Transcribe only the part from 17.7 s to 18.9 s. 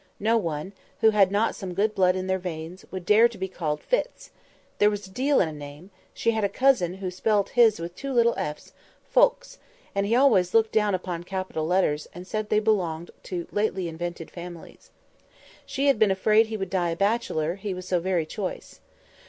was so very choice.